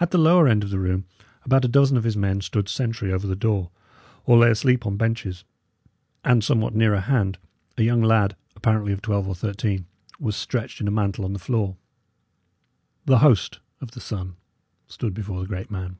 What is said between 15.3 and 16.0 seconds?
the great man.